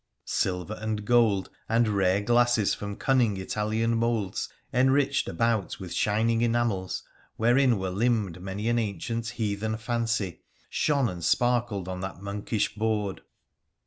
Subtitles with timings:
[0.25, 7.03] Silver and gold, and rare glasses from cunning Italian moulds, enriched about with shining enamels
[7.35, 10.41] wherein were limned many an ancient heathen fancy,
[10.71, 13.21] shone and sparkled on that monkish board.